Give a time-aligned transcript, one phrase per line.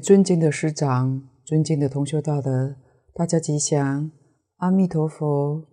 [0.00, 2.76] 尊敬的师长，尊敬的同修大德，
[3.12, 4.10] 大家吉祥，
[4.56, 5.66] 阿弥陀佛。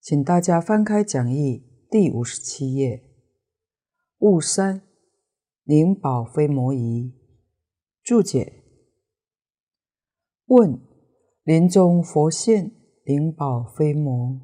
[0.00, 3.04] 请大家翻开讲义第五十七页，
[4.18, 4.82] 物三，
[5.62, 7.14] 灵宝非魔仪，
[8.02, 8.64] 注解。
[10.46, 10.80] 问：
[11.44, 12.72] 临终佛现，
[13.04, 14.40] 灵宝非魔？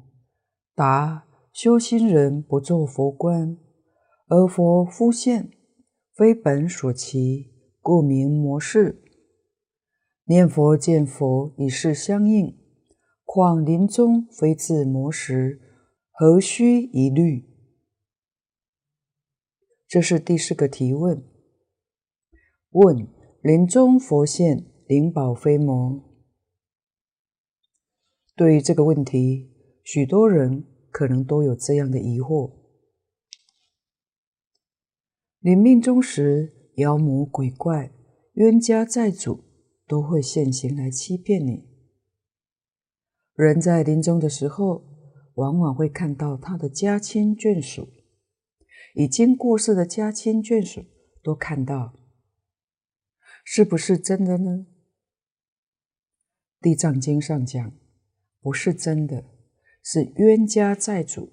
[0.73, 3.57] 答：修心人不作佛观，
[4.27, 5.51] 而佛复现，
[6.15, 7.50] 非本所期。
[7.81, 9.03] 故名魔事，
[10.25, 12.55] 念佛见佛与事相应，
[13.25, 15.59] 况临终非自魔时，
[16.11, 17.49] 何须疑虑？
[19.87, 21.27] 这是第四个提问。
[22.69, 23.07] 问：
[23.41, 26.07] 临终佛现，灵宝非魔？
[28.35, 29.51] 对于这个问题，
[29.83, 32.59] 许多人可能都有这样的疑惑：
[35.39, 37.93] 临命终时，妖魔鬼怪、
[38.33, 39.43] 冤家债主
[39.87, 41.69] 都会现形来欺骗你。
[43.35, 44.83] 人在临终的时候，
[45.35, 47.87] 往往会看到他的家亲眷属，
[48.95, 50.83] 已经过世的家亲眷属
[51.23, 51.93] 都看到，
[53.45, 54.65] 是不是真的呢？
[56.59, 57.71] 地藏经上讲，
[58.41, 59.25] 不是真的，
[59.83, 61.31] 是冤家债主，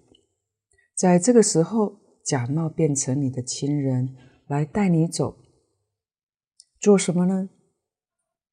[0.94, 4.14] 在这个时候假冒变成你的亲人。
[4.48, 5.36] 来带你走，
[6.80, 7.50] 做什么呢？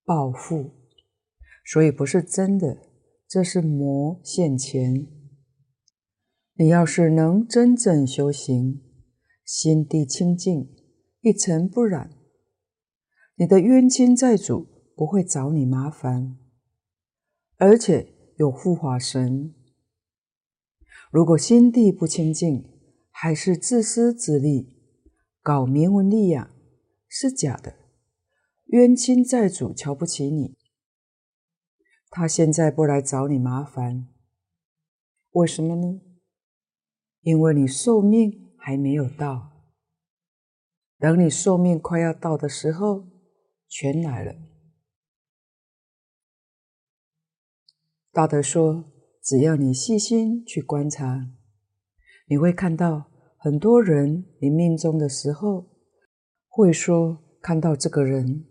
[0.04, 0.72] 报复，
[1.66, 2.78] 所以不是真的，
[3.28, 5.08] 这是魔现前。
[6.56, 8.82] 你要是能真正修行，
[9.46, 10.70] 心地清净，
[11.22, 12.12] 一尘不染，
[13.36, 16.38] 你的冤亲债主不会找你麻烦，
[17.58, 19.56] 而且有护法神。
[21.10, 22.70] 如果心地不清净，
[23.10, 24.75] 还是自私自利。
[25.46, 26.50] 搞名闻利养
[27.08, 27.76] 是假的，
[28.66, 30.58] 冤亲债主瞧不起你，
[32.10, 34.08] 他现在不来找你麻烦，
[35.34, 36.02] 为什么呢？
[37.22, 39.52] 因为你寿命还没有到，
[40.98, 43.06] 等你寿命快要到的时候，
[43.68, 44.34] 全来了。
[48.12, 51.30] 大德说，只要你细心去观察，
[52.26, 53.12] 你会看到。
[53.46, 55.68] 很多人临命终的时候，
[56.48, 58.44] 会说看到这个人，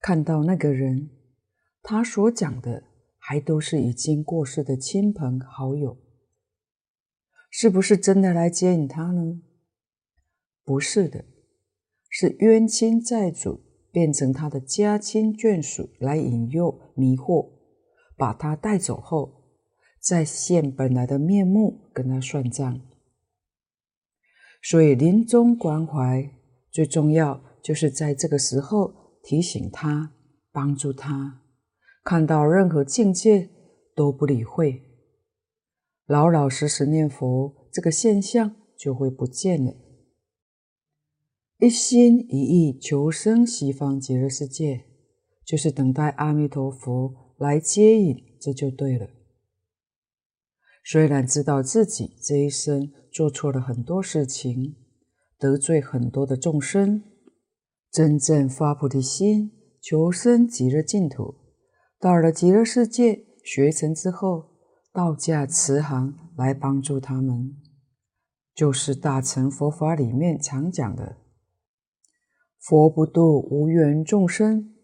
[0.00, 1.10] 看到那个人，
[1.82, 2.82] 他所讲的
[3.18, 5.98] 还都是已经过世的亲朋好友，
[7.50, 9.42] 是不是真的来接引他呢？
[10.64, 11.26] 不是的，
[12.08, 13.60] 是冤亲债主
[13.92, 17.50] 变成他的家亲眷属来引诱迷惑，
[18.16, 19.42] 把他带走后，
[20.00, 22.80] 再现本来的面目跟他算账。
[24.62, 26.30] 所以，临终关怀
[26.70, 30.12] 最重要，就是在这个时候提醒他、
[30.52, 31.42] 帮助他，
[32.04, 33.48] 看到任何境界
[33.94, 34.82] 都不理会，
[36.06, 39.74] 老老实实念佛，这个现象就会不见了。
[41.58, 44.84] 一心一意求生西方极乐世界，
[45.44, 49.08] 就是等待阿弥陀佛来接引，这就对了。
[50.90, 54.74] 虽然知道自己这一生做错了很多事情，
[55.38, 57.02] 得罪很多的众生，
[57.92, 59.52] 真正发菩提心，
[59.82, 61.34] 求生极乐净土，
[62.00, 64.52] 到了极乐世界学成之后，
[64.90, 67.54] 道家慈航来帮助他们，
[68.54, 71.18] 就是大乘佛法里面常讲的
[72.58, 74.74] “佛不度无缘众生”，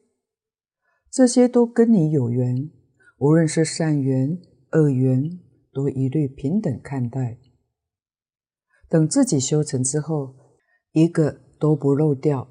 [1.11, 2.71] 这些都跟你有缘，
[3.17, 4.39] 无论是善缘、
[4.73, 5.41] 恶缘。
[5.75, 7.39] 都一律平等看待。
[8.89, 10.37] 等自己修成之后，
[10.93, 12.49] 一个都不漏掉。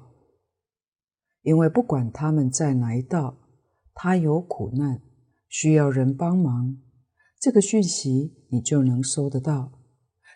[1.42, 3.38] 因为不管他们在哪一道，
[3.94, 5.02] 他有苦难，
[5.48, 6.76] 需要人帮忙，
[7.40, 9.72] 这个讯息你就能收得到，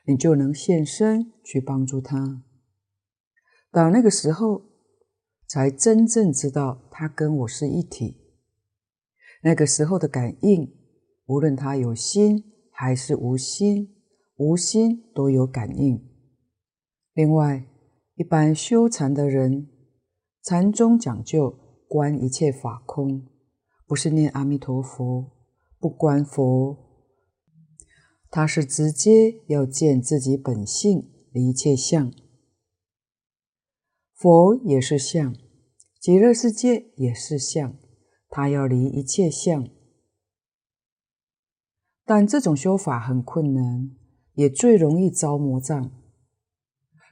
[0.06, 2.42] 你就能现身去帮助他。
[3.70, 4.70] 到那个时候，
[5.46, 8.22] 才真正知道他跟我是一体。
[9.42, 10.74] 那个时候的感应，
[11.26, 12.44] 无论他有心。
[12.80, 13.92] 还是无心，
[14.36, 16.00] 无心都有感应。
[17.12, 17.66] 另外，
[18.14, 19.68] 一般修禅的人，
[20.44, 21.58] 禅宗讲究
[21.88, 23.26] 观一切法空，
[23.84, 25.28] 不是念阿弥陀佛，
[25.80, 26.76] 不观佛，
[28.30, 32.12] 他是直接要见自己本性，离一切相。
[34.14, 35.34] 佛也是相，
[36.00, 37.76] 极乐世界也是相，
[38.28, 39.68] 他要离一切相。
[42.08, 43.90] 但这种修法很困难，
[44.32, 45.92] 也最容易遭魔障，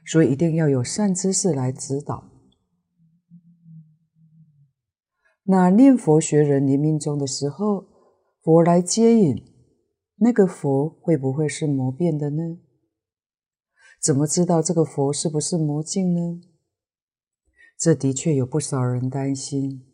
[0.03, 2.31] 所以一定要有善知识来指导。
[5.43, 7.85] 那念佛学人临命终的时候，
[8.41, 9.35] 佛来接引，
[10.15, 12.57] 那个佛会不会是魔变的呢？
[14.01, 16.41] 怎么知道这个佛是不是魔镜呢？
[17.77, 19.85] 这的确有不少人担心。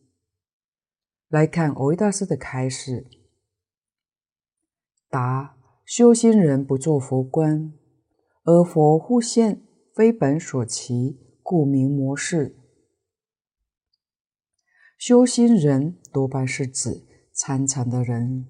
[1.28, 3.06] 来看蕅益大师的开示：
[5.13, 5.56] 答，
[5.86, 7.71] 修心人不做佛观，
[8.45, 9.62] 而佛忽现，
[9.94, 12.57] 非本所期，故名魔事。
[14.98, 18.48] 修心人多半是指参禅的人，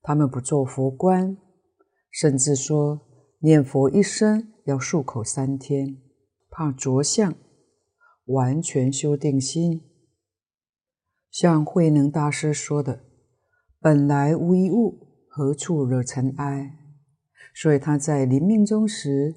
[0.00, 1.36] 他们不做佛观，
[2.10, 3.02] 甚至说
[3.40, 6.00] 念佛一生要漱口三天，
[6.48, 7.34] 怕着相，
[8.24, 9.82] 完全修定心。
[11.30, 13.04] 像慧能大师说的
[13.78, 15.03] ：“本来无一物，
[15.36, 16.78] 何处惹尘埃？”
[17.52, 19.34] 所以他在临命终时，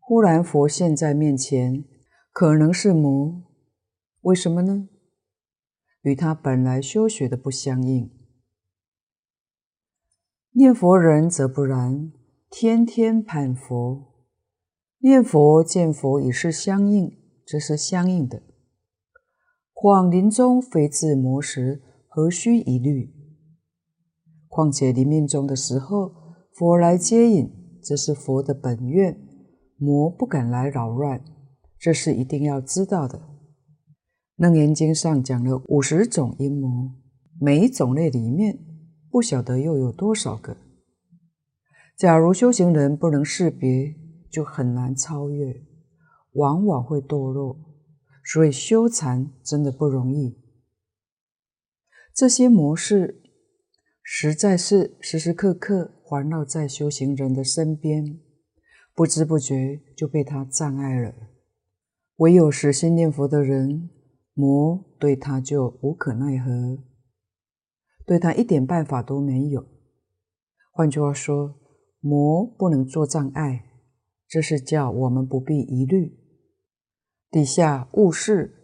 [0.00, 1.84] 忽然佛现在面前，
[2.32, 3.42] 可能是魔，
[4.22, 4.88] 为什么呢？
[6.02, 8.10] 与他本来修学的不相应。
[10.52, 12.12] 念佛人则不然，
[12.50, 14.14] 天天盼佛，
[14.98, 18.42] 念佛见佛已是相应，这是相应的。
[19.72, 23.14] 况临终非自魔时，何须疑虑？
[24.58, 26.12] 况且临命终的时候，
[26.52, 27.48] 佛来接引，
[27.80, 29.16] 这是佛的本愿。
[29.76, 31.24] 魔不敢来扰乱，
[31.78, 33.18] 这是一定要知道的。
[34.34, 36.90] 《楞严经》上讲了五十种阴魔，
[37.40, 38.58] 每一种类里面
[39.08, 40.56] 不晓得又有多少个。
[41.96, 43.94] 假如修行人不能识别，
[44.28, 45.54] 就很难超越，
[46.32, 47.56] 往往会堕落。
[48.24, 50.36] 所以修禅真的不容易。
[52.12, 53.22] 这些魔事
[54.10, 58.18] 实在是时时刻刻环绕在修行人的身边。
[58.94, 61.14] 不知不觉就被他障碍了。
[62.16, 63.90] 唯有实心念佛的人，
[64.32, 66.82] 魔对他就无可奈何，
[68.06, 69.66] 对他一点办法都没有。
[70.72, 71.54] 换句话说，
[72.00, 73.66] 魔不能做障碍，
[74.26, 76.18] 这是叫我们不必疑虑。
[77.30, 78.54] 底下勿视，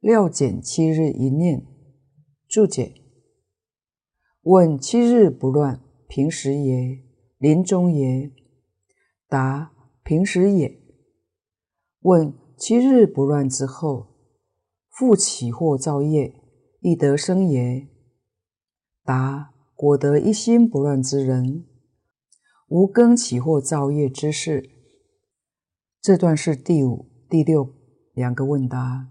[0.00, 1.64] 料减七日一念。
[2.48, 2.99] 注解：
[4.44, 7.04] 问七日不乱，平时也？
[7.36, 8.32] 临终也？
[9.28, 10.80] 答：平时也。
[12.00, 14.06] 问：七日不乱之后，
[14.88, 16.32] 复起或造业，
[16.80, 17.86] 亦得生也？
[19.04, 21.66] 答：果得一心不乱之人，
[22.68, 24.70] 无更起或造业之事。
[26.00, 27.74] 这段是第五、第六
[28.14, 29.10] 两个问答。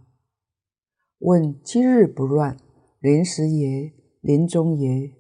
[1.20, 2.58] 问：七日不乱，
[3.00, 3.94] 临时也？
[4.22, 5.19] 临终也？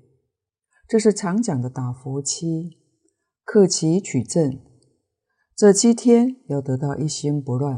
[0.89, 2.79] 这是常讲的打佛七，
[3.43, 4.59] 克期取证。
[5.55, 7.77] 这七天要得到一心不乱，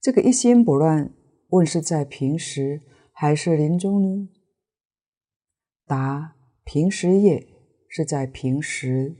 [0.00, 1.12] 这个一心不乱，
[1.48, 2.80] 问是在平时
[3.12, 4.30] 还是临终呢？
[5.86, 7.46] 答：平时也，
[7.86, 9.14] 是在平时。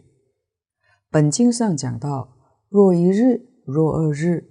[1.11, 2.35] 本经上讲到，
[2.71, 4.51] 若一日、若二日，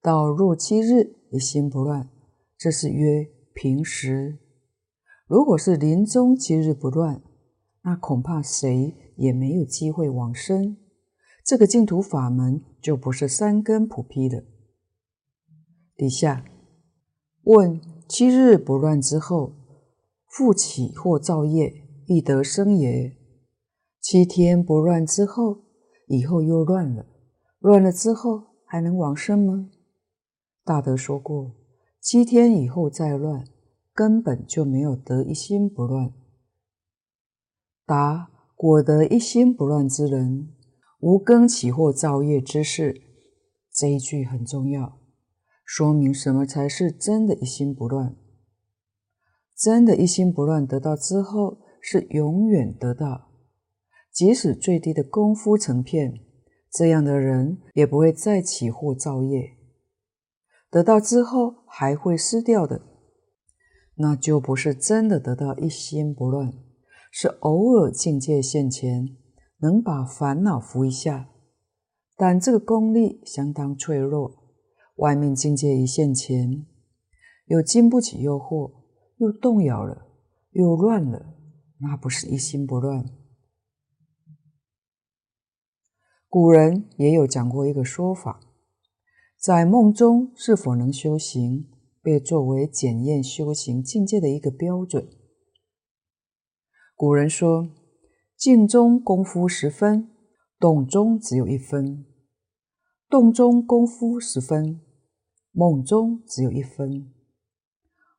[0.00, 2.08] 到若七日，一心不乱，
[2.56, 4.38] 这是曰平时。
[5.26, 7.22] 如果是临终七日不乱，
[7.82, 10.76] 那恐怕谁也没有机会往生。
[11.44, 14.44] 这个净土法门就不是三根普披的。
[15.96, 16.44] 底下
[17.44, 19.52] 问：七日不乱之后，
[20.26, 21.72] 复起或造业，
[22.06, 23.16] 亦得生也？
[24.00, 25.64] 七天不乱之后，
[26.08, 27.06] 以后又乱了，
[27.60, 29.70] 乱了之后还能往生吗？
[30.64, 31.54] 大德说过，
[32.00, 33.44] 七天以后再乱，
[33.94, 36.12] 根本就没有得一心不乱。
[37.86, 40.50] 答：果得一心不乱之人。
[41.00, 43.02] 无更起或造业之事，
[43.70, 44.98] 这一句很重要，
[45.62, 48.16] 说明什么才是真的一心不乱。
[49.54, 53.28] 真的一心不乱得到之后，是永远得到，
[54.10, 56.20] 即使最低的功夫成片，
[56.70, 59.58] 这样的人也不会再起或造业。
[60.70, 62.80] 得到之后还会失掉的，
[63.96, 66.52] 那就不是真的得到一心不乱，
[67.10, 69.16] 是偶尔境界现前。
[69.58, 71.30] 能把烦恼伏一下，
[72.16, 74.44] 但这个功力相当脆弱。
[74.96, 76.66] 外面境界一现前，
[77.46, 78.72] 又经不起诱惑，
[79.16, 80.06] 又动摇了，
[80.50, 81.34] 又乱了，
[81.78, 83.06] 那不是一心不乱。
[86.28, 88.40] 古人也有讲过一个说法，
[89.40, 91.70] 在梦中是否能修行，
[92.04, 95.08] 被作为检验修行境界的一个标准。
[96.94, 97.70] 古人说。
[98.36, 100.10] 静中功夫十分，
[100.58, 102.04] 动中只有一分；
[103.08, 104.80] 动中功夫十分，
[105.52, 107.10] 梦中只有一分。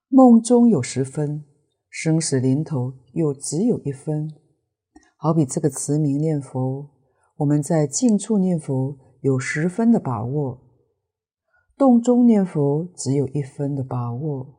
[0.08, 1.44] 梦中有十分，
[1.89, 4.34] 生死临头又只有一分。
[5.18, 6.89] 好比这个持名念佛，
[7.36, 10.64] 我们在静处念佛有十分的把握，
[11.77, 14.55] 洞中念佛只有一分的把握。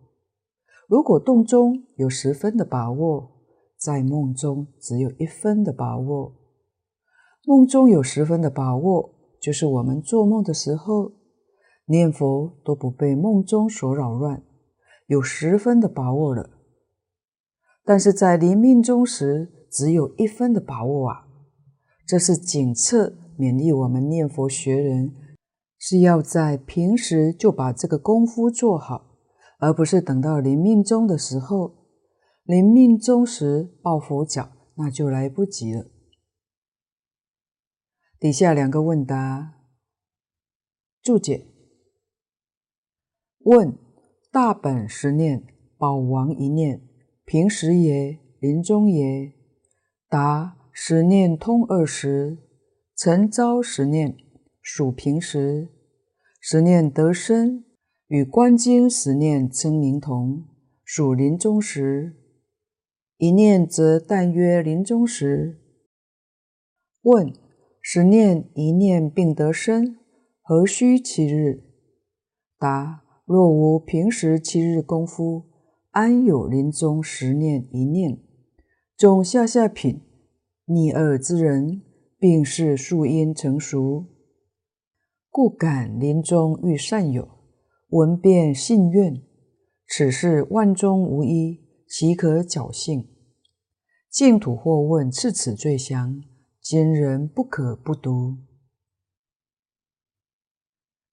[0.87, 3.33] 如果洞中有十分的把握，
[3.79, 6.35] 在梦中只有一分的把握。
[7.47, 11.13] 梦中有十分的把握，就是我们做梦的时候
[11.87, 14.43] 念佛都不被梦中所扰乱，
[15.07, 16.51] 有十分的把握了。
[17.85, 21.27] 但是在临命终时，只有一分的把握啊！
[22.07, 25.15] 这是警策勉励我们念佛学人，
[25.79, 29.15] 是要在平时就把这个功夫做好。
[29.59, 31.87] 而不是等到临命终的时候，
[32.43, 35.87] 临命终时抱佛脚，那就来不及了。
[38.21, 39.55] 底下两个问答
[41.03, 41.47] 注解：
[43.41, 43.79] 问
[44.31, 45.43] 大本十念，
[45.79, 46.83] 宝王一念，
[47.25, 48.19] 平时耶？
[48.39, 49.33] 临终耶？
[50.11, 52.37] 答：十念通二时，
[52.95, 54.15] 晨朝十念
[54.69, 55.69] 属平时，
[56.41, 57.63] 十念得生。
[58.09, 60.45] 与观经十念称名同，
[60.85, 62.17] 属临终时。
[63.17, 65.61] 一念则但约临终时。
[67.03, 67.33] 问：
[67.81, 69.97] 十念一念并得生，
[70.43, 71.63] 何须七日？
[72.59, 75.45] 答：若无平时七日功夫，
[75.93, 78.21] 安有临终十念一念？
[78.97, 80.01] 众下下品
[80.65, 81.83] 逆二之人，
[82.19, 84.07] 并是宿因成熟，
[85.37, 87.29] 故感临终遇善友。
[87.89, 89.23] 闻便信愿，
[89.87, 93.07] 此事万中无一，岂可侥幸？
[94.09, 96.23] 净土或问次此最详，
[96.63, 98.39] 今人不可不读。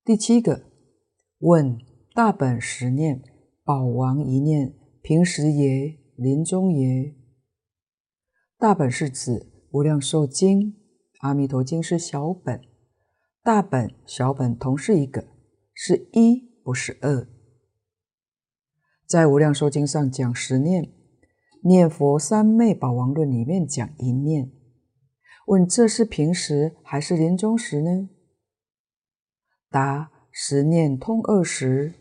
[0.06, 0.72] 第七个
[1.40, 1.78] 问：
[2.16, 3.22] 大本十念，
[3.66, 6.00] 宝王一念，平时耶？
[6.16, 7.14] 临终耶？
[8.58, 9.32] 大本是指
[9.72, 10.60] 《无量寿经》，
[11.20, 12.62] 《阿弥陀经》是小本，
[13.44, 15.28] 大本、小本同是一个，
[15.74, 16.54] 是一。
[16.64, 17.28] 不是二，
[19.06, 20.86] 在《无量寿经》上讲十念，
[21.66, 24.50] 《念佛三昧宝王论》里面讲一念。
[25.48, 28.10] 问这是平时还是临终时呢？
[29.70, 31.90] 答：十念通二时，《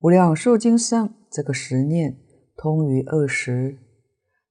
[0.00, 2.20] 无量寿经》上这个十念
[2.54, 3.78] 通于二时，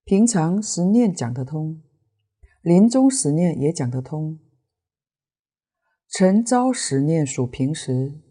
[0.03, 1.83] 平常十念讲得通，
[2.63, 4.39] 临终十念也讲得通。
[6.09, 8.21] 晨朝十念属平时。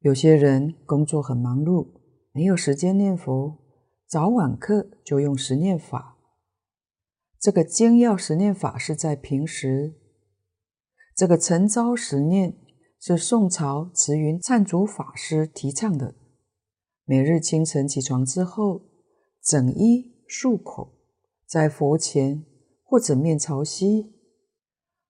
[0.00, 2.00] 有些人工作很忙碌，
[2.32, 3.58] 没有时间念佛，
[4.06, 6.18] 早晚课就用十念法。
[7.40, 9.94] 这个精要十念法是在平时，
[11.16, 12.58] 这个晨朝十念
[13.00, 16.14] 是宋朝慈云忏主法师提倡的。
[17.04, 18.82] 每日清晨起床之后，
[19.42, 20.98] 整衣漱口，
[21.46, 22.44] 在佛前
[22.84, 24.12] 或者面朝西，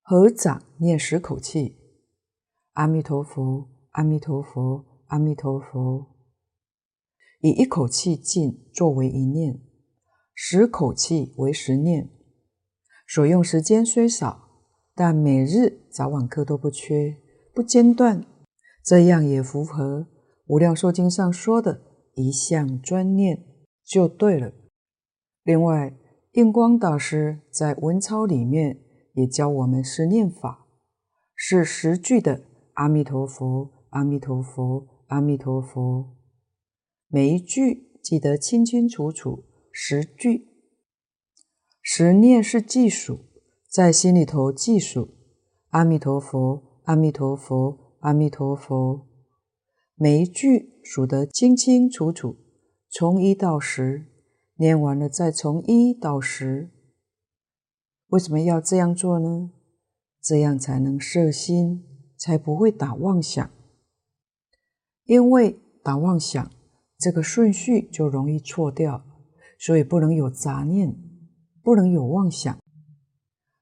[0.02, 1.78] 合掌念十口气：
[2.72, 3.72] 阿弥陀佛。
[3.92, 6.06] 阿弥陀佛，阿弥陀佛。
[7.42, 9.60] 以一口气尽作为一念，
[10.34, 12.10] 十口气为十念。
[13.06, 14.48] 所用时间虽少，
[14.94, 17.18] 但每日早晚课都不缺，
[17.54, 18.24] 不间断。
[18.82, 20.00] 这样也符合
[20.46, 21.82] 《无量寿经》上说的
[22.14, 23.44] 一项专念，
[23.84, 24.54] 就对了。
[25.42, 25.94] 另外，
[26.32, 28.80] 印光大师在文钞里面
[29.12, 30.66] 也教我们是念法，
[31.34, 32.42] 是十句的
[32.74, 33.82] 阿弥陀佛。
[33.92, 36.16] 阿弥陀佛，阿弥陀佛，
[37.08, 39.44] 每一句记得清清楚楚。
[39.70, 40.48] 十句，
[41.82, 43.18] 十念是计数，
[43.68, 45.10] 在心里头计数。
[45.72, 49.06] 阿弥陀佛，阿弥陀佛，阿弥陀佛，
[49.94, 52.38] 每一句数得清清楚楚，
[52.88, 54.06] 从一到十，
[54.56, 56.70] 念完了再从一到十。
[58.12, 59.50] 为什么要这样做呢？
[60.20, 61.82] 这样才能摄心，
[62.18, 63.50] 才不会打妄想。
[65.04, 66.50] 因为打妄想，
[66.98, 69.02] 这个顺序就容易错掉，
[69.58, 70.94] 所以不能有杂念，
[71.62, 72.54] 不能有妄想。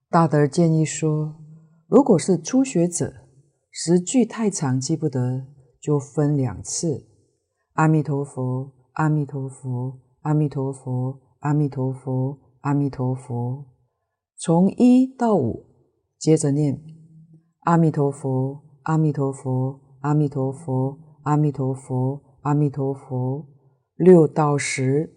[0.08, 1.36] 大德建议说，
[1.86, 3.28] 如果是初学者，
[3.70, 5.46] 十句太长记不得，
[5.80, 7.06] 就分两次：
[7.74, 13.64] 阿弥陀佛，阿弥陀佛，阿弥陀佛，阿弥陀佛，阿弥陀佛，
[14.40, 15.66] 从一到五，
[16.18, 16.82] 接着念
[17.60, 20.98] 阿弥陀佛，阿弥陀佛，阿弥陀佛。
[21.22, 23.46] 阿弥陀佛，阿弥陀佛，
[23.94, 25.14] 六到十，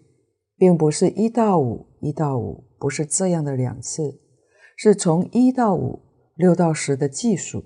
[0.54, 4.20] 并不是一到五，一到五不是这样的两次，
[4.76, 6.02] 是从一到五，
[6.34, 7.64] 六到十的计数，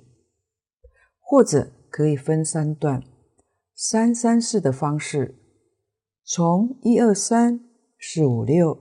[1.19, 3.03] 或者可以分三段，
[3.75, 5.35] 三三四的方式，
[6.25, 7.69] 从一二三
[7.99, 8.79] 四五六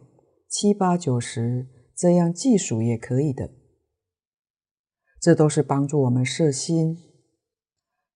[0.47, 3.51] 七八九十这样计数也可以的。
[5.19, 6.95] 这都是帮助我们摄心，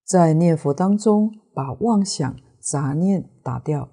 [0.05, 3.89] 在念佛当中把妄想杂念打掉。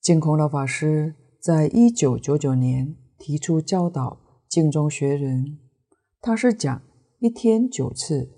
[0.00, 5.58] 净空老法师在一九九九年提出教导净宗学人，
[6.20, 6.82] 他是讲
[7.18, 8.30] 一天九次，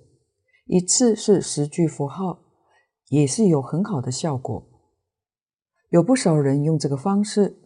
[0.64, 2.40] 一次是十句佛号，
[3.09, 4.66] 也是有很好的效果。
[5.90, 7.60] 有不少人用这个方式，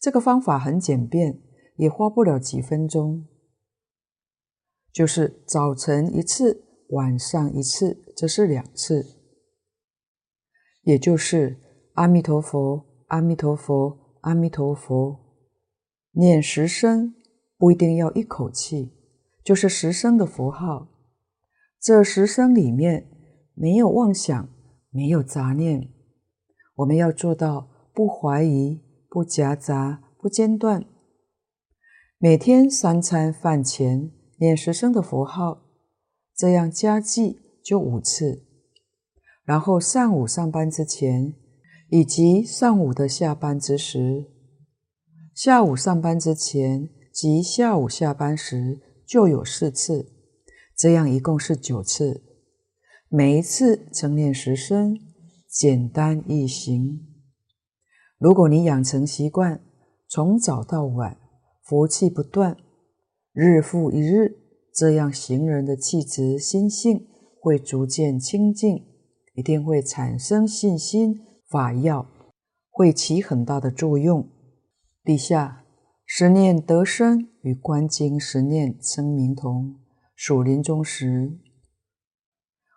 [0.00, 1.42] 这个方法很简便。
[1.78, 3.28] 也花不了几分钟，
[4.92, 9.06] 就是早晨一次，晚上一次，这是两次，
[10.82, 11.60] 也就是
[11.92, 15.20] 阿弥陀佛，阿弥陀佛，阿弥陀佛，
[16.10, 17.14] 念十声，
[17.56, 18.92] 不一定要一口气，
[19.44, 20.88] 就是十声的符号。
[21.80, 23.08] 这十声里面
[23.54, 24.48] 没有妄想，
[24.90, 25.92] 没有杂念，
[26.74, 30.84] 我们要做到不怀疑、不夹杂、不间断。
[32.18, 35.62] 每天三餐饭前念十声的佛号，
[36.36, 38.44] 这样加计就五次。
[39.44, 41.34] 然后上午上班之前，
[41.88, 44.26] 以及上午的下班之时，
[45.34, 50.12] 下午上班之前及下午下班时就有四次，
[50.76, 52.22] 这样一共是九次。
[53.08, 54.98] 每一次称念十声，
[55.48, 57.07] 简单易行。
[58.18, 59.60] 如果你养成习惯，
[60.08, 61.18] 从早到晚。
[61.62, 62.56] 佛气不断，
[63.34, 64.38] 日复一日，
[64.72, 67.06] 这样行人的气质心性
[67.42, 68.86] 会逐渐清净，
[69.34, 72.10] 一定会产生信心法药，
[72.70, 74.26] 会起很大的作用。
[75.04, 75.62] 底下
[76.06, 79.76] 十念得生与观经十念称名同，
[80.16, 81.38] 属临终时。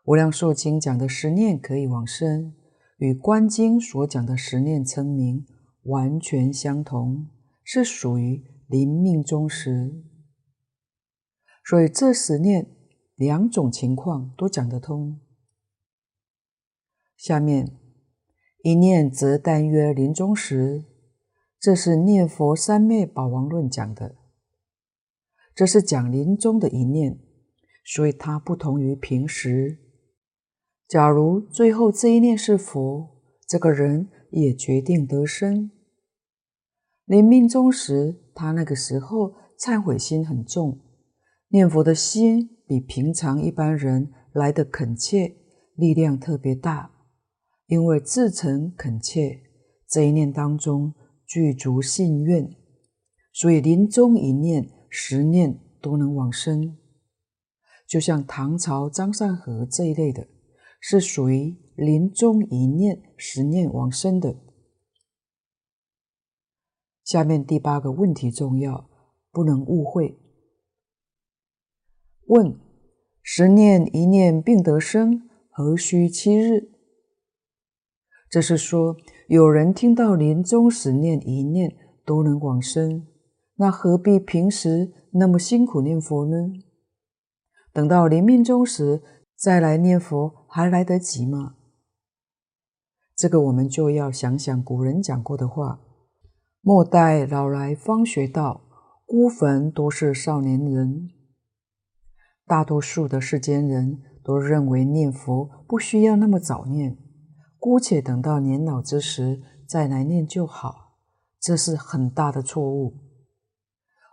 [0.06, 2.54] 无量寿经讲的十念可以往生，
[3.02, 5.46] 与观经所讲的十念称名
[5.84, 7.28] 完全相同，
[7.64, 8.46] 是属于。
[8.72, 10.02] 临命终时，
[11.62, 12.74] 所以这十念
[13.18, 15.20] 两种情况都讲得通。
[17.18, 17.78] 下面
[18.64, 20.86] 一念则但约临终时，
[21.60, 24.16] 这是《念佛三昧宝王论》讲的，
[25.54, 27.20] 这是讲临终的一念，
[27.84, 29.81] 所以它不同于平时。
[30.92, 33.08] 假如最后这一念是佛，
[33.48, 35.72] 这个人也决定得生。
[37.06, 40.82] 临命终时，他那个时候忏悔心很重，
[41.48, 45.34] 念佛的心比平常一般人来得恳切，
[45.76, 46.92] 力量特别大。
[47.68, 49.44] 因为至诚恳切，
[49.88, 50.94] 这一念当中
[51.26, 52.54] 具足信愿，
[53.32, 56.76] 所以临终一念、十念都能往生。
[57.88, 60.28] 就像唐朝张善和这一类的，
[60.84, 64.36] 是属于临终一念、十念往生的。
[67.04, 68.90] 下面第八个问题重要，
[69.32, 70.18] 不能误会。
[72.26, 72.60] 问：
[73.22, 76.72] 十念一念并得生，何须七日？
[78.30, 83.06] 这是说，有人听到临终十念一念都能往生，
[83.56, 86.54] 那何必平时那么辛苦念佛呢？
[87.72, 89.04] 等到临命终时
[89.36, 91.56] 再来念佛，还来得及吗？
[93.16, 95.80] 这个我们就要想想古人讲过的话。
[96.60, 98.62] 莫待老来方学道，
[99.06, 101.10] 孤坟多是少年人。
[102.46, 106.98] 大多数的世间人都认为念佛不需要那么早念，
[107.58, 110.98] 姑且等到年老之时再来念就好，
[111.40, 112.98] 这是很大的错误。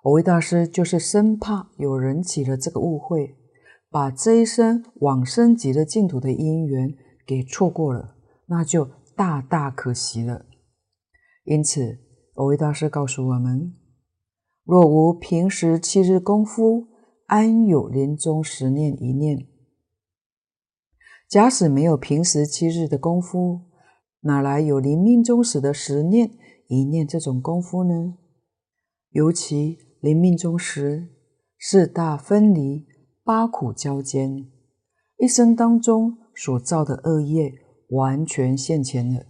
[0.04, 3.36] 蕅益大师就是生怕有人起了这个误会，
[3.90, 6.94] 把这一生往生极乐净土的因缘
[7.26, 10.46] 给错过了，那就大大可惜了。
[11.44, 11.98] 因此，
[12.34, 13.74] 蕅益大师告诉我们：
[14.64, 16.88] 若无平时七日功夫，
[17.26, 19.48] 安有临终十念一念？
[21.26, 23.62] 假使没有平时七日的功夫，
[24.20, 26.32] 哪来有临命终时的十念
[26.66, 28.18] 一念这种功夫呢？
[29.10, 31.08] 尤其临命终时，
[31.58, 32.86] 四大分离，
[33.28, 34.50] 八苦交煎，
[35.18, 37.52] 一生当中所造的恶业
[37.90, 39.26] 完全现前了。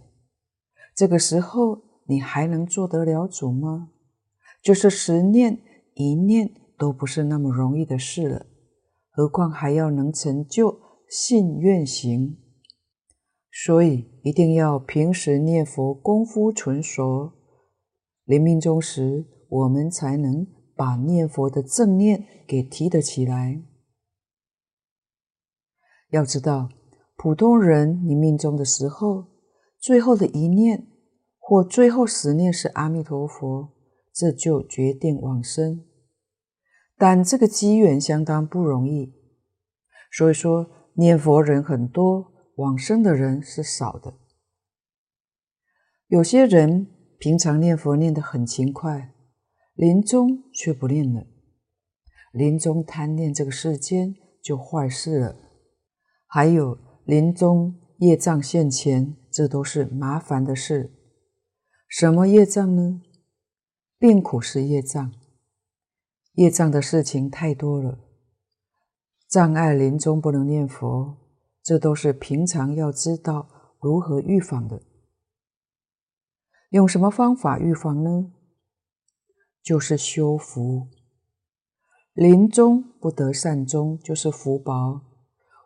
[0.95, 3.89] 这个时候，你还能做得了主吗？
[4.63, 5.59] 就是十念
[5.95, 8.45] 一念都不是那么容易的事了，
[9.09, 12.37] 何况还要能成就信愿行。
[13.51, 17.33] 所以一定要平时念佛功夫纯熟，
[18.23, 23.61] 临命终时我们才能把念佛的正念给提得起来。
[26.09, 26.69] 要知道，
[27.15, 29.27] 普通人临命终的时候，
[29.77, 30.87] 最后的一念
[31.37, 33.73] 或最后十念是阿弥陀佛，
[34.13, 35.85] 这就决定往生。
[36.97, 39.13] 但这个机缘相当不容易，
[40.11, 44.15] 所以说念佛人很多，往生的人是少的。
[46.07, 46.87] 有些人
[47.19, 49.13] 平常念佛念得很勤快，
[49.75, 51.27] 临终却不念了，
[52.33, 55.35] 临终贪恋这个世间就坏事了。
[56.29, 56.77] 还有。
[57.05, 60.93] 临终业障现前，这都是麻烦的事。
[61.87, 63.01] 什么业障呢？
[63.97, 65.11] 病苦是业障，
[66.33, 67.97] 业障的事情太多了。
[69.27, 71.17] 障碍临终不能念佛，
[71.63, 73.49] 这都是平常要知道
[73.81, 74.83] 如何预防的。
[76.69, 78.31] 用什么方法预防呢？
[79.63, 80.87] 就是修福。
[82.13, 85.08] 临终不得善终，就是福薄。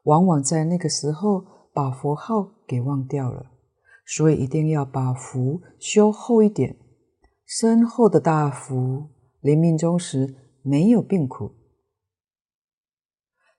[0.03, 3.51] 往往在那个时候把佛号给忘掉了，
[4.05, 6.77] 所以一定要把福修厚一点，
[7.45, 9.09] 深厚的大福，
[9.41, 11.51] 临命终时没有病苦。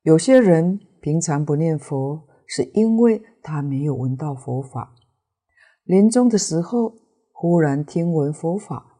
[0.03, 4.95] 有些人平常不念佛，是因为他没有闻到佛法，
[5.85, 6.95] 临终的时候
[7.33, 8.99] 忽然听闻佛法，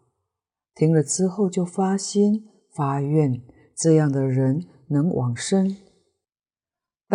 [0.75, 3.43] 听了之后就发心发愿，
[3.77, 5.77] 这样的人能往生。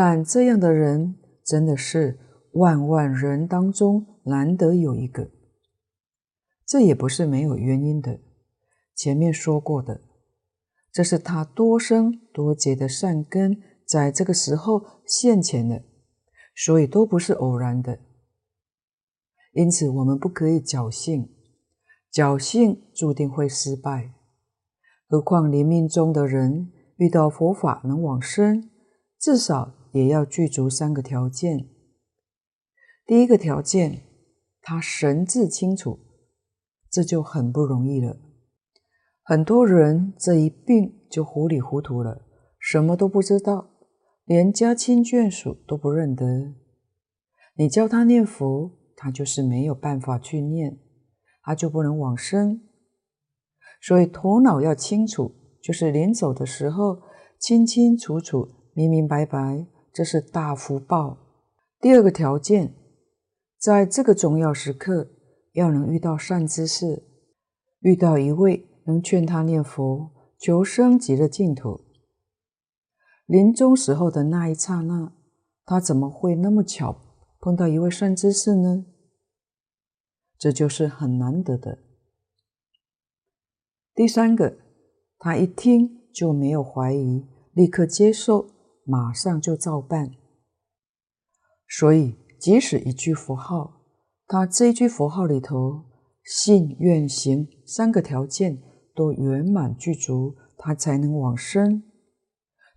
[0.01, 2.17] 但这样的人真的是
[2.53, 5.29] 万万人当中难得有一个，
[6.65, 8.17] 这也不是没有原因的。
[8.95, 9.99] 前面说过的，
[10.93, 15.83] 这是他多生多劫的善根在这个时候现前的，
[16.55, 17.99] 所以都不是偶然的。
[19.51, 21.29] 因此，我们不可以侥幸，
[22.13, 24.13] 侥幸注定会失败。
[25.09, 28.69] 何况临命终的人遇到佛法能往生，
[29.19, 29.75] 至少。
[29.91, 31.67] 也要具足三个条件。
[33.05, 34.03] 第一个条件，
[34.61, 35.99] 他神志清楚，
[36.91, 38.17] 这就很不容易了。
[39.23, 42.25] 很多人这一病就糊里糊涂了，
[42.59, 43.69] 什么都不知道，
[44.25, 46.53] 连家亲眷属都不认得。
[47.55, 50.79] 你教他念佛，他就是没有办法去念，
[51.43, 52.61] 他就不能往生。
[53.81, 57.01] 所以头脑要清楚，就是临走的时候
[57.39, 59.65] 清清楚楚、明明白白。
[59.99, 61.17] 这是大福报。
[61.81, 62.73] 第二个条件，
[63.57, 65.09] 在这个重要时刻，
[65.51, 67.03] 要能遇到善知识，
[67.81, 70.09] 遇到一位能劝他念佛、
[70.39, 71.81] 求生极乐净土。
[73.25, 75.11] 临终时候的那一刹那，
[75.65, 76.95] 他怎么会那么巧
[77.41, 78.85] 碰到一位善知识呢？
[80.37, 81.79] 这就是很难得的。
[83.93, 84.59] 第三个，
[85.17, 88.51] 他一听就没有怀疑，立刻接受。
[88.89, 90.15] 马上就照办，
[91.67, 93.83] 所以即使一句佛号，
[94.25, 95.85] 他这一句佛号里头
[96.23, 98.63] 信愿行三个条件
[98.95, 101.83] 都圆满具足，他才能往生。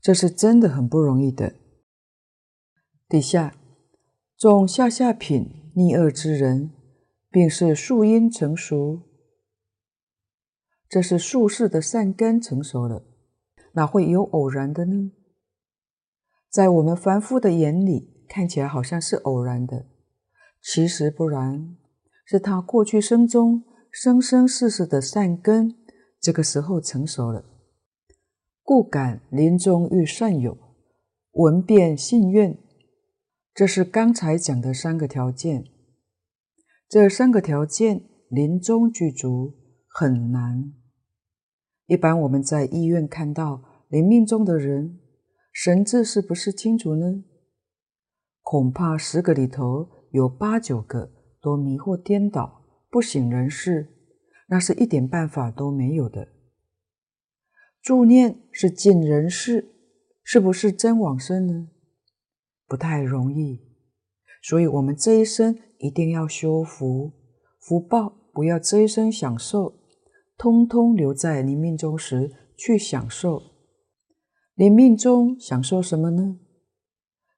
[0.02, 1.54] 这是真的很不容易的。
[3.08, 3.56] 底下
[4.36, 6.72] 种下下品逆恶之人，
[7.30, 9.00] 并是树因成熟，
[10.90, 13.02] 这是宿世的善根成熟了，
[13.72, 15.12] 哪会有偶然的呢？
[16.52, 19.86] 在我们凡夫的眼里，看起来好像是偶然的，
[20.62, 21.78] 其实不然，
[22.26, 25.74] 是他过去生中生生世世的善根，
[26.20, 27.42] 这个时候成熟了，
[28.62, 30.58] 故感临终遇善友，
[31.30, 32.58] 闻便信愿。
[33.54, 35.64] 这是刚才讲的三个条件，
[36.86, 39.54] 这三个条件临终具足
[39.88, 40.74] 很难。
[41.86, 44.98] 一般我们在医院看到临命终的人。
[45.52, 47.24] 神智是不是清楚呢？
[48.40, 53.88] 恐怕十个里头有八九个都迷惑颠倒，不省人事，
[54.48, 56.28] 那是一点办法都没有的。
[57.82, 59.74] 助念是尽人事，
[60.24, 61.68] 是不是真往生呢？
[62.66, 63.60] 不太容易。
[64.42, 67.12] 所以，我们这一生一定要修福，
[67.60, 69.74] 福报不要这一生享受，
[70.38, 73.51] 通通留在临命终时去享受。
[74.54, 76.38] 你命中享受什么呢？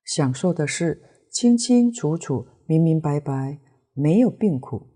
[0.05, 3.61] 享受的是清清楚楚、明明白白，
[3.92, 4.88] 没有病苦。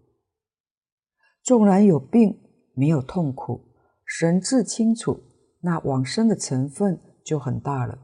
[1.42, 2.38] 纵然有病，
[2.74, 3.68] 没有痛苦，
[4.04, 5.22] 神志清楚，
[5.60, 7.98] 那往生的成分就很大了。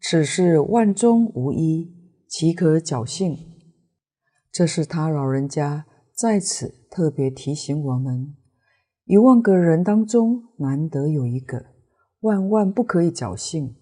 [0.00, 1.94] 此事万中无一，
[2.26, 3.38] 岂可侥幸？
[4.50, 8.34] 这是他老人家在此特别提醒我们。
[9.04, 11.67] 一万个人当中难得有一个，
[12.20, 13.76] 万万不可以侥幸。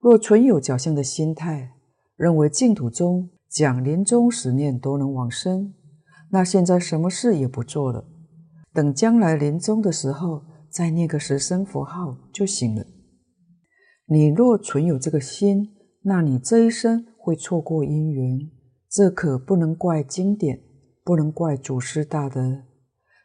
[0.00, 1.72] 若存有侥幸的心态，
[2.16, 5.74] 认为净土中讲临终十念都能往生，
[6.30, 8.06] 那现在什么事也不做了，
[8.72, 12.86] 等将来临终的时候再念个十声佛号就行了。
[14.06, 18.50] 你若存有这个心，那你这一生会错过因缘，
[18.88, 20.62] 这可不能怪经典，
[21.04, 22.62] 不能怪祖师大德。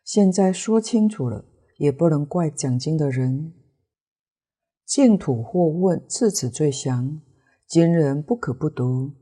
[0.04, 1.46] 现在说清楚了，
[1.78, 3.54] 也不能怪讲经的人。
[4.86, 7.22] 净土惑问次此最详，
[7.66, 9.14] 今人不可不读。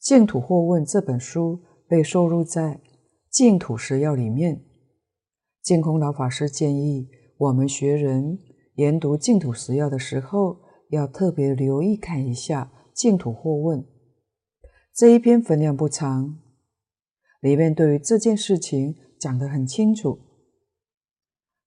[0.00, 2.80] 净土惑问这本书被收录在
[3.30, 4.64] 净土十要里面。
[5.62, 8.38] 净空老法师建议我们学人
[8.74, 13.86] 研读净土十要的时候，要特别留意看一下净土惑问
[14.92, 16.40] 这一篇，分量不长，
[17.40, 20.18] 里面对于这件事情讲得很清楚，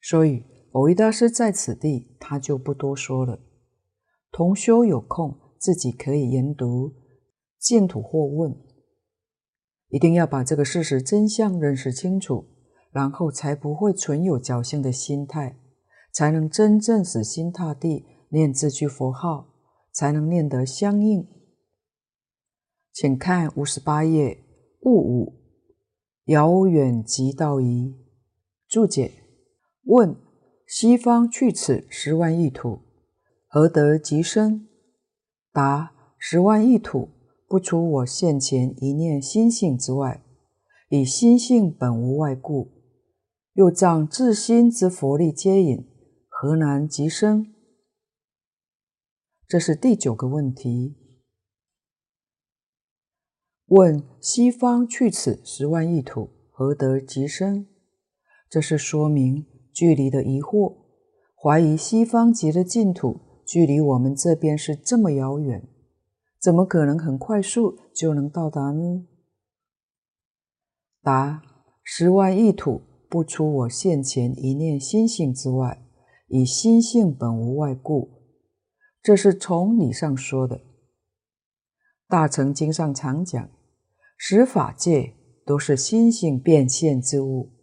[0.02, 0.44] 所以。
[0.74, 3.40] 偶一大师在此地，他就不多说了。
[4.32, 6.90] 同修有空，自己可以研读
[7.58, 8.52] 《净土惑问》，
[9.90, 12.46] 一定要把这个事实真相认识清楚，
[12.92, 15.58] 然后才不会存有侥幸的心态，
[16.14, 19.56] 才能真正死心塌地念这句佛号，
[19.92, 21.28] 才能念得相应。
[22.94, 24.44] 请看五十八页，
[24.82, 25.34] 物五，
[26.26, 27.96] 遥远即道矣
[28.68, 29.12] 注解
[29.86, 30.29] 问。
[30.70, 32.84] 西方去此十万亿土，
[33.48, 34.68] 何得极生？
[35.52, 37.10] 答：十万亿土
[37.48, 40.24] 不出我现前一念心性之外，
[40.90, 42.70] 以心性本无外故，
[43.54, 45.90] 又仗自心之佛力接引，
[46.28, 47.52] 何难极生？
[49.48, 50.96] 这是第九个问题。
[53.66, 57.66] 问：西方去此十万亿土，何得极生？
[58.48, 59.48] 这是说明。
[59.80, 60.76] 距离的疑惑，
[61.42, 65.70] 怀疑西方极乐净土距离我们这边是这么遥远，
[66.38, 69.08] 怎么可能很快速就能到达呢？
[71.02, 71.42] 答：
[71.82, 75.82] 十万亿土不出我现前一念心性之外，
[76.28, 78.10] 以心性本无外故。
[79.02, 80.60] 这是从理上说的。
[82.10, 83.50] 大乘经上常讲，
[84.18, 85.14] 十法界
[85.46, 87.54] 都是心性变现之物，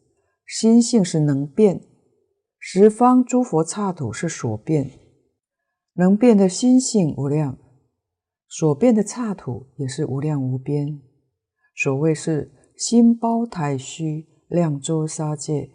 [0.46, 1.82] 心性是能变。
[2.68, 4.90] 十方诸佛刹土是所变，
[5.92, 7.56] 能变的心性无量，
[8.48, 11.00] 所变的刹土也是无量无边。
[11.76, 15.70] 所谓是心包太虚，量周沙界，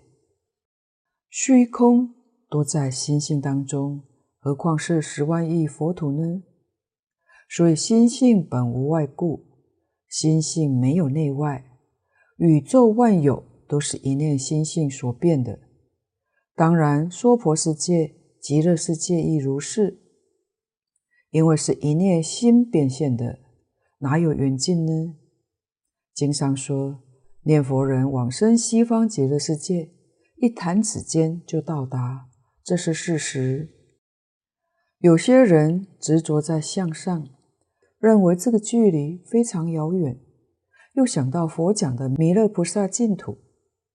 [1.30, 2.14] 虚空
[2.50, 4.04] 都在心性当中，
[4.42, 6.44] 何况是十万亿佛土呢？
[7.50, 9.46] 所以心性本无外故，
[10.10, 11.64] 心性没有内外，
[12.36, 15.58] 宇宙万有都是一念心性所变的。
[16.62, 20.00] 当然，娑婆世界、极乐世界亦如是，
[21.32, 23.40] 因为是一念心变现的，
[24.02, 25.16] 哪有远近呢？
[26.14, 27.00] 经上说，
[27.46, 29.90] 念佛人往生西方极乐世界，
[30.36, 32.28] 一弹指间就到达，
[32.64, 33.68] 这是事实。
[35.00, 37.28] 有些人执着在向上，
[37.98, 40.20] 认为这个距离非常遥远，
[40.94, 43.40] 又想到佛讲的弥勒菩萨净土，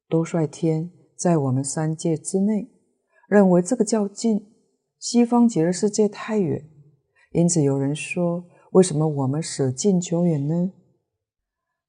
[0.08, 0.90] 兜率天。
[1.16, 2.70] 在我们三界之内，
[3.28, 4.52] 认为这个较近，
[4.98, 6.68] 西方极乐世界太远，
[7.32, 10.72] 因此有人说：为什么我们舍近求远呢？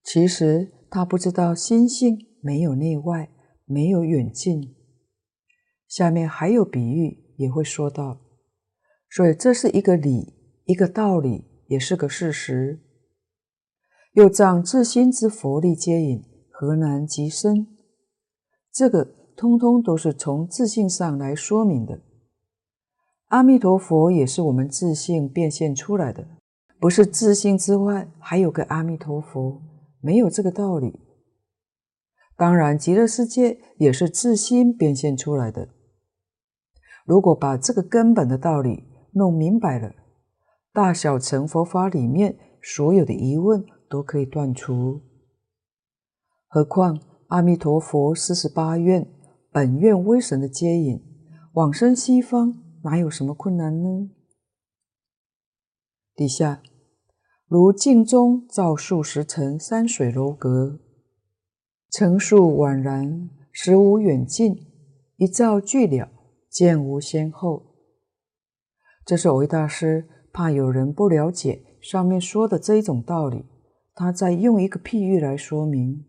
[0.03, 3.29] 其实他不知道心性没有内外，
[3.65, 4.75] 没有远近。
[5.87, 8.21] 下面还有比喻也会说到，
[9.09, 10.33] 所以这是一个理，
[10.65, 12.81] 一个道理，也是个事实。
[14.13, 17.67] 又仗自心之佛力接引，何难极生？
[18.77, 19.17] 这个。
[19.39, 22.01] 通通都是从自信上来说明的。
[23.27, 26.27] 阿弥陀佛也是我们自信变现出来的，
[26.79, 29.61] 不是自信之外还有个阿弥陀佛，
[30.01, 30.99] 没有这个道理。
[32.35, 35.69] 当然，极乐世界也是自心变现出来的。
[37.05, 39.93] 如果把这个根本的道理弄明白了，
[40.73, 45.03] 大小乘佛法里面所有的疑问都可以断除。
[46.47, 49.07] 何况阿弥陀佛四十八愿。
[49.49, 51.01] 本愿威神的接引，
[51.53, 54.11] 往生西方哪有什么困难呢？
[56.13, 56.61] 底下
[57.47, 60.79] 如镜中照数十层山水楼阁，
[61.89, 64.67] 层数宛然，实无远近，
[65.15, 66.11] 一照俱了，
[66.51, 67.73] 见无先后。
[69.03, 73.45] 这是维大师怕有人不了解上面说的这一种道理，
[73.95, 76.05] 他在用一个譬喻来说明，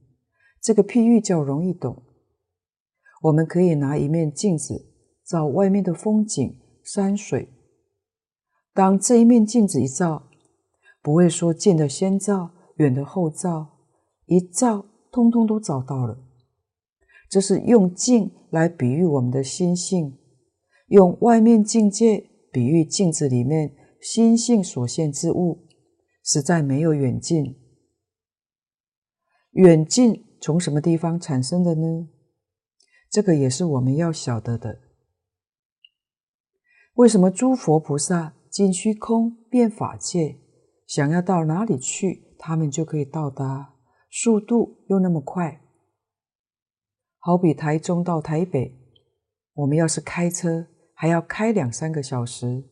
[0.60, 2.02] 这个譬喻较容易懂。
[3.22, 4.92] 我们可以拿一面镜子
[5.24, 7.48] 照外面的风景、山水。
[8.72, 10.30] 当这一面镜子一照，
[11.02, 13.78] 不会说近的先照，远的后照，
[14.26, 16.24] 一照，通通都找到了。
[17.28, 20.16] 这是用镜来比喻我们的心性，
[20.86, 25.66] 用外面境界比喻镜子里面心性所现之物，
[26.22, 27.56] 实在没有远近。
[29.52, 32.08] 远近从什么地方产生的呢？
[33.10, 34.80] 这个也是我们要晓得的。
[36.94, 40.38] 为什么诸佛菩萨尽虚空变法界，
[40.86, 43.74] 想要到哪里去，他们就可以到达，
[44.10, 45.60] 速度又那么快？
[47.18, 48.74] 好比台中到台北，
[49.54, 52.64] 我们要是开车，还要开两三个小时；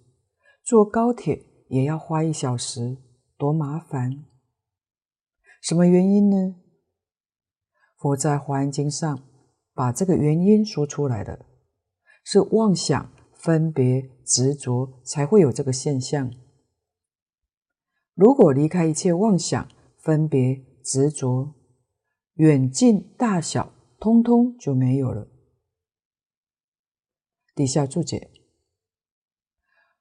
[0.65, 2.97] 坐高铁也要花一小时，
[3.37, 4.25] 多麻烦！
[5.63, 6.57] 什么原因呢？
[8.07, 9.25] 佛在《华严经》上
[9.75, 11.45] 把这个原因说出来了，
[12.23, 16.33] 是妄想、分别、执着才会有这个现象。
[18.15, 21.55] 如果离开一切妄想、分别、执着，
[22.35, 25.27] 远近大小通通就没有了。
[27.57, 28.31] 底下注解：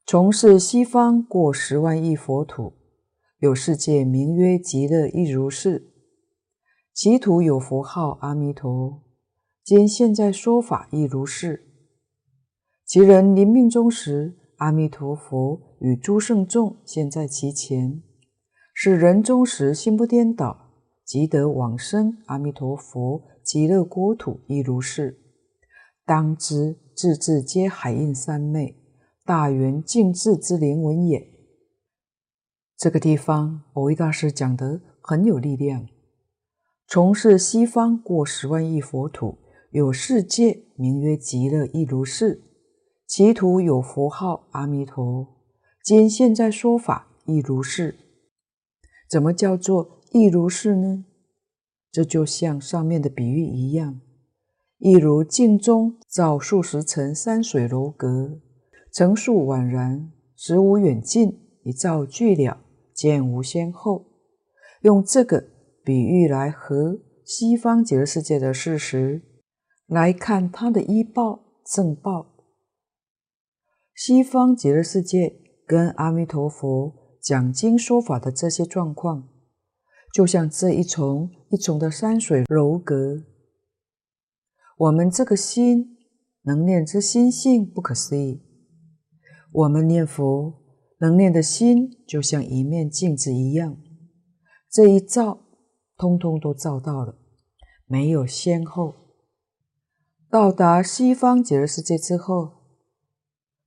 [0.06, 2.74] 从是西方过十万亿佛土，
[3.40, 5.95] 有世界名曰极乐亦如是。
[6.96, 9.04] 其土有佛号阿弥陀，
[9.66, 11.68] 今现在说法亦如是。
[12.86, 18.02] 其人临命终时，阿弥陀佛与诸圣众现在其前，
[18.74, 20.72] 是人终时心不颠倒，
[21.04, 25.20] 即得往生阿弥陀佛极乐国土亦如是。
[26.06, 28.74] 当知字字皆海印三昧，
[29.26, 31.28] 大圆净智之灵文也。
[32.78, 35.86] 这个地方，蕅益大师讲得很有力量。
[36.88, 39.40] 从是西方过十万亿佛土，
[39.72, 42.44] 有世界名曰极乐亦如是。
[43.08, 45.28] 其土有佛号阿弥陀，
[45.84, 47.96] 今现在说法亦如是。
[49.10, 51.06] 怎么叫做亦如是呢？
[51.92, 54.00] 这就像上面的比喻一样，
[54.78, 58.40] 亦如镜中照数十层山水楼阁，
[58.92, 62.60] 层数宛然，实无远近，一照俱了，
[62.94, 64.06] 见无先后。
[64.82, 65.55] 用这个。
[65.86, 69.22] 比喻来和西方极乐世界的事实
[69.86, 72.34] 来看，它的依报正报。
[73.94, 75.36] 西方极乐世界
[75.68, 79.30] 跟阿弥陀佛讲经说法的这些状况，
[80.12, 83.24] 就像这一重一重的山水楼阁。
[84.78, 85.98] 我们这个心
[86.42, 88.42] 能念之心性不可思议，
[89.52, 90.64] 我们念佛
[91.00, 93.78] 能念的心就像一面镜子一样，
[94.72, 95.45] 这一照。
[95.98, 97.18] 通通都照到了，
[97.86, 98.94] 没有先后。
[100.30, 102.52] 到达西方极乐世界之后，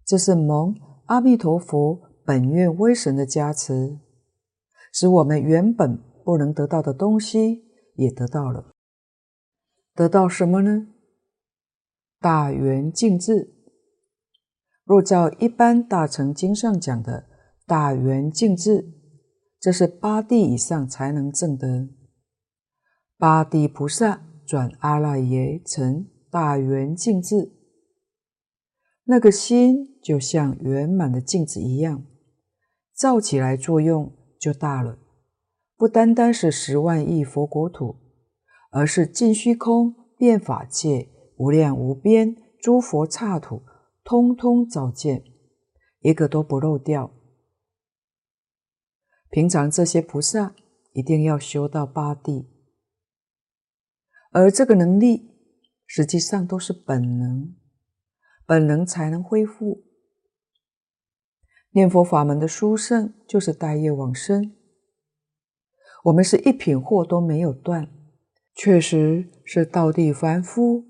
[0.04, 0.74] 这是蒙
[1.06, 3.98] 阿弥陀佛本愿威神的加持，
[4.92, 7.64] 使我们原本不能得到的东西
[7.94, 8.72] 也得到了。
[9.94, 10.88] 得到什么呢？
[12.20, 13.54] 大圆净智。
[14.84, 17.26] 若照一般大乘经上讲的
[17.66, 18.92] 大圆净智，
[19.60, 21.88] 这是八地以上才能证得。
[23.20, 27.50] 八地菩萨转阿赖耶成大圆净智，
[29.02, 32.04] 那个心就像圆满的镜子一样，
[32.94, 35.00] 照起来作用就大了。
[35.76, 37.96] 不单单是十万亿佛国土，
[38.70, 41.08] 而是尽虚空遍法界
[41.38, 43.62] 无量无边诸佛刹土，
[44.04, 45.24] 通通照见，
[46.02, 47.10] 一个都不漏掉。
[49.28, 50.54] 平常这些菩萨
[50.92, 52.46] 一定要修到八地。
[54.38, 55.32] 而这个能力，
[55.84, 57.56] 实际上都是本能，
[58.46, 59.82] 本能才能恢复。
[61.72, 64.54] 念佛法门的殊胜，就是带业往生。
[66.04, 67.88] 我们是一品货都没有断，
[68.54, 70.84] 确实是道地凡夫，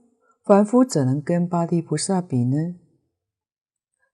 [0.44, 2.76] 凡夫怎能跟八地菩萨比呢？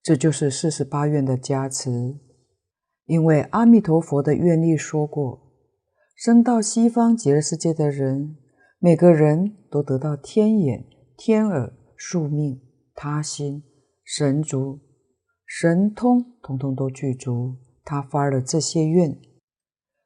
[0.01, 2.21] 这就是四十八愿的加持，
[3.07, 5.53] 因为阿弥陀佛的愿力说过，
[6.15, 8.37] 生到西方极乐世界的人。
[8.85, 10.85] 每个人都得到天眼、
[11.17, 12.61] 天耳、宿命、
[12.95, 13.63] 他心、
[14.05, 14.79] 神足、
[15.47, 17.57] 神通，通通都具足。
[17.83, 19.19] 他发了这些愿。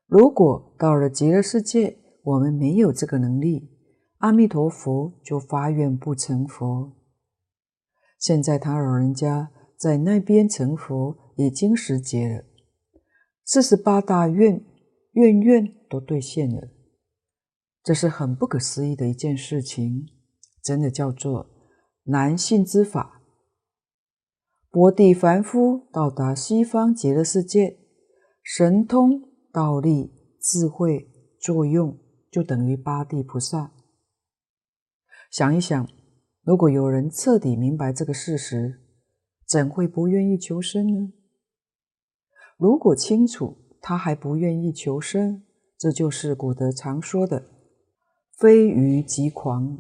[0.07, 3.69] 如果到了极乐世界，我们没有这个能力，
[4.19, 6.93] 阿弥陀佛就发愿不成佛。
[8.17, 12.45] 现在他老人家在那边成佛，已经十劫了，
[13.45, 14.65] 四十八大愿，
[15.15, 16.69] 愿愿都兑现了。
[17.83, 20.07] 这是很不可思议的一件事情，
[20.63, 21.51] 真的叫做
[22.05, 23.23] 男性之法。
[24.71, 27.79] 薄地凡夫到达西方极乐世界，
[28.43, 31.11] 神通、道力、智慧、
[31.41, 31.99] 作用，
[32.31, 33.73] 就等于八地菩萨。
[35.31, 35.89] 想一想，
[36.43, 38.83] 如果有人彻底明白这个事实，
[39.47, 41.13] 怎会不愿意求生呢？
[42.59, 45.45] 如果清楚，他还不愿意求生，
[45.79, 47.49] 这就是古德常说的
[48.39, 49.79] “非愚即狂”。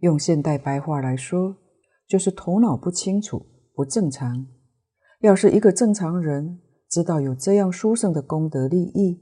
[0.00, 1.56] 用现代白话来说，
[2.06, 4.46] 就是头脑不清楚、不正常。
[5.20, 9.20] 要是一个正常人知道有这样殊胜的功德利益，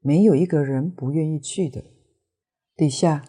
[0.00, 1.84] 没有一个人不愿意去的。
[2.74, 3.24] 底下，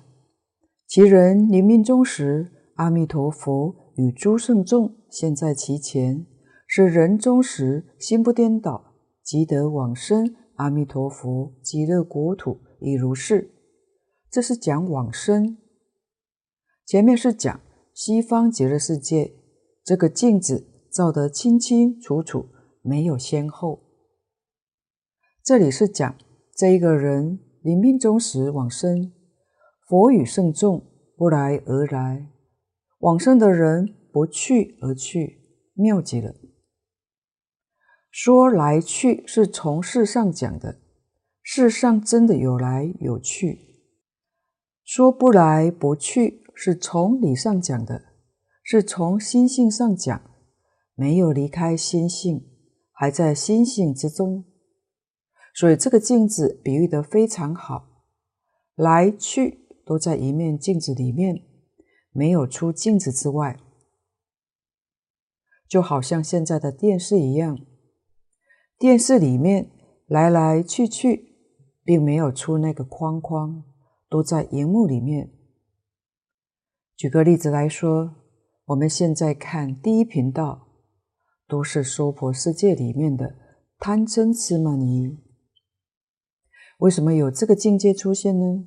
[0.88, 6.26] 其人临命终时，阿弥陀佛与诸圣众现在其前，
[6.66, 8.94] 是人终时心不颠倒。
[9.22, 13.55] 即得往生阿弥陀佛极乐国土，亦如是。
[14.36, 15.58] 这是讲往生。
[16.86, 17.62] 前面是讲
[17.94, 19.34] 西方极乐世界，
[19.82, 22.50] 这个镜子照得清清楚楚，
[22.82, 23.80] 没有先后。
[25.42, 26.18] 这里是讲
[26.54, 29.14] 这一个人临命终时往生，
[29.88, 32.28] 佛语圣众不来而来，
[33.00, 35.40] 往生的人不去而去，
[35.76, 36.36] 妙极了。
[38.12, 40.82] 说来去是从事上讲的，
[41.42, 43.75] 世上真的有来有去；
[44.86, 48.04] 说不来不去是从理上讲的，
[48.64, 50.22] 是从心性上讲，
[50.94, 52.48] 没有离开心性，
[52.92, 54.46] 还在心性之中。
[55.56, 58.04] 所以这个镜子比喻得非常好，
[58.76, 61.42] 来去都在一面镜子里面，
[62.12, 63.60] 没有出镜子之外，
[65.68, 67.58] 就好像现在的电视一样。
[68.78, 69.72] 电视里面
[70.06, 71.36] 来来去去，
[71.84, 73.64] 并没有出那个框框，
[74.16, 75.30] 都在荧幕里面。
[76.96, 78.16] 举个例子来说，
[78.68, 80.70] 我们现在看第一频道，
[81.50, 83.36] 都是娑婆世界里面的
[83.78, 85.18] 贪嗔痴慢疑。
[86.78, 88.66] 为什么有这个境界出现呢？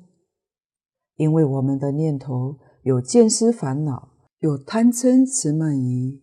[1.15, 6.21] 因为我们的念头有见思烦恼，有贪嗔痴慢疑。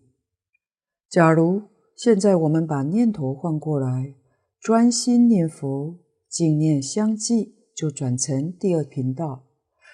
[1.10, 1.62] 假如
[1.96, 4.14] 现在我们把念头换过来，
[4.60, 5.98] 专心念佛，
[6.28, 9.44] 净念相继，就转成第二频道，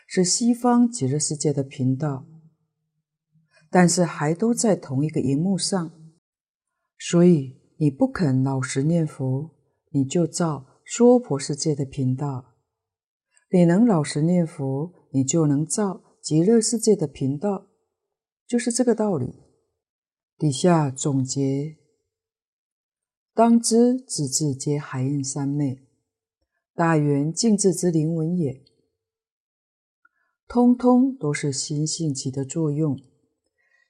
[0.07, 2.25] 是西方极乐世界的频道，
[3.69, 5.91] 但是还都在同一个荧幕上。
[6.97, 9.51] 所以你不肯老实念佛，
[9.91, 12.55] 你就照娑婆世界的频道；
[13.51, 17.67] 你能老实念佛，你就能照极乐世界的频道，
[18.47, 19.35] 就是这个道理。
[20.39, 21.79] 底下总结。
[23.35, 25.89] 当知智智皆海印三昧，
[26.75, 28.65] 大圆净智之灵文也。
[30.49, 32.99] 通通都是心性起的作用，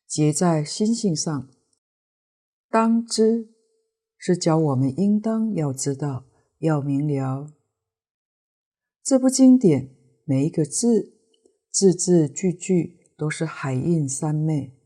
[0.07, 1.49] 结在心性上。
[2.69, 3.49] 当知
[4.17, 6.27] 是教我们应当要知道，
[6.59, 7.53] 要明了。
[9.03, 11.19] 这部经典每一个字，
[11.71, 14.79] 字字句句都是海印三昧。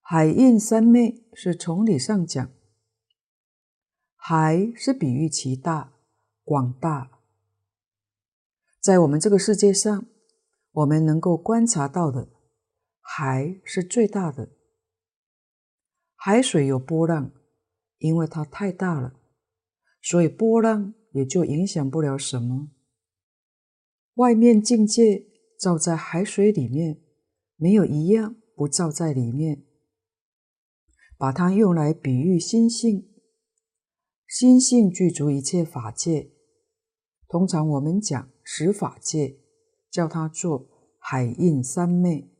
[0.00, 2.50] 海印三昧是从理上讲。
[4.14, 5.92] 海是比喻其大
[6.46, 7.10] 广大，
[8.80, 10.06] 在我们这个世界上，
[10.70, 12.28] 我们能够观察到的
[13.00, 14.50] 海是最大的。
[16.14, 17.32] 海水有波浪，
[17.98, 19.18] 因为它太大了，
[20.00, 22.70] 所以波浪也就影响不了什么。
[24.14, 25.26] 外面境界
[25.58, 27.02] 照在海水里面，
[27.56, 29.64] 没有一样不照在里面。
[31.18, 33.12] 把它用来比喻心性。
[34.28, 36.35] 心性具足一切法界，
[37.28, 39.38] 通常我们讲十法界，
[39.90, 40.68] 叫它做
[40.98, 42.30] 海印三昧，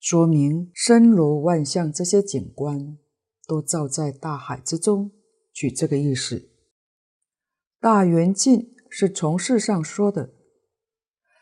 [0.00, 2.98] 说明森罗万象这些景观
[3.46, 5.12] 都照在大海之中，
[5.52, 6.50] 取这个意思。
[7.80, 10.32] 大圆镜是从事上说的，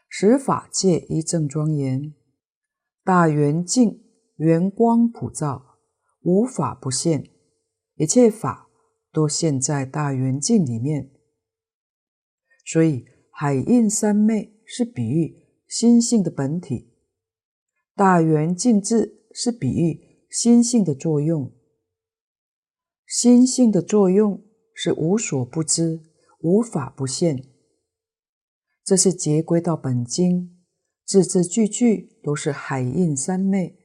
[0.08, 2.14] 十法界一正庄严，
[3.04, 4.04] 大圆镜
[4.36, 5.78] 圆光普照，
[6.22, 7.30] 无法不现。
[7.94, 8.70] 一切法
[9.12, 11.12] 都现在大圆镜里面，
[12.70, 15.34] 所以海印三昧是比喻
[15.66, 16.92] 心性的本体，
[17.96, 21.52] 大圆净智是比喻心性的作用。
[23.08, 26.00] 心性的作用是无所不知，
[26.42, 27.44] 无法不现。
[28.84, 30.56] 这是结归到本经，
[31.04, 33.80] 字字句句都是海印三昧，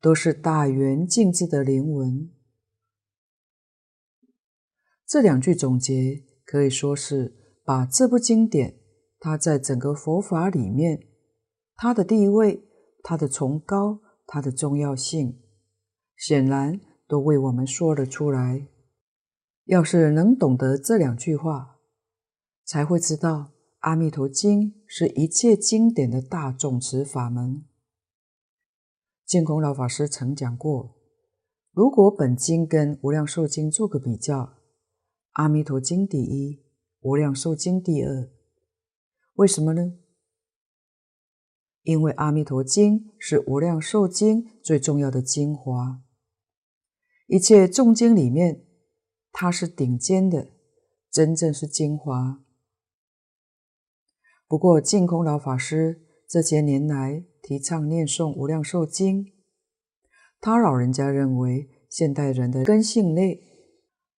[0.00, 2.30] 都是大圆净智的灵文。
[5.06, 8.78] 这两句总结可以说是把这部经典，
[9.18, 11.00] 它在整个佛法里面，
[11.74, 12.62] 它的地位、
[13.02, 15.42] 它的崇高、它的重要性
[16.16, 18.68] 显然都为我们说了出来。
[19.64, 21.78] 要是能懂得这两句话，
[22.64, 23.30] 才会知道
[23.80, 27.64] 《阿弥陀经》是一切经典的大众持法门。
[29.24, 30.94] 净空老法师曾讲过，
[31.72, 34.38] 如果本经跟《无量寿经》做个比较，
[35.32, 36.52] 《阿弥陀经》第一，
[37.06, 38.28] 《无量寿经》第二。
[39.34, 39.96] 为什么呢？
[41.82, 46.02] 因为《阿弥陀经》是《无量寿经》最重要的精华，
[47.28, 48.66] 一切众经里面，
[49.30, 50.50] 它是顶尖的，
[51.08, 52.42] 真正是精华。
[54.48, 59.24] 不过，净空老法师这些年来，提倡念诵《无量寿经》，
[60.40, 63.36] 他老人家认为，现代人的根性类，《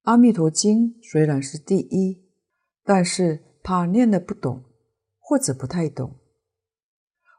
[0.04, 2.24] 阿弥陀经》虽然是第一，
[2.88, 4.64] 但是怕念的不懂，
[5.20, 6.10] 或者不太懂。《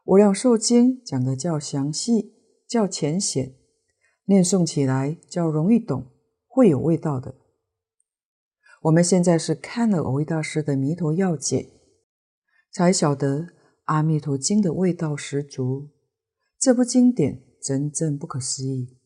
[0.05, 2.35] 无量寿经》讲的较详细、
[2.67, 3.55] 较浅显，
[4.25, 6.05] 念诵起来较容易懂，
[6.47, 7.33] 会有味道的。
[8.83, 11.61] 我们现在是看了蕅益大师的《弥陀要解》，
[12.71, 13.47] 才晓得。
[13.91, 15.89] 《阿弥陀经》的味道十足，
[16.59, 18.99] 这部经典真正不可思议。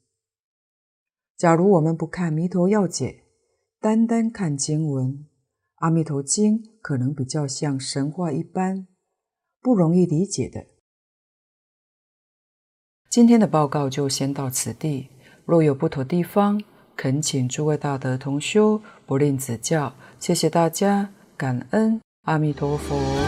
[1.38, 3.08] 假如我们不看《弥陀要解》，
[3.80, 5.08] 单单看经文，
[5.84, 8.88] 《阿弥陀经》可能比较像神话一般，
[9.59, 10.65] 不容易理解的。
[13.09, 15.09] 今天的报告就先到此地，
[15.45, 16.63] 若有不妥地方，
[16.95, 19.93] 恳请诸位大德同修不吝指教。
[20.21, 23.22] 谢谢大家，感恩阿弥陀佛。